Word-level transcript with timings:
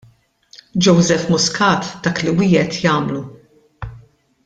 Joseph 0.85 1.27
Muscat 1.33 1.85
dak 2.07 2.25
li 2.25 2.35
wiegħed 2.41 2.81
jagħmlu. 2.87 3.23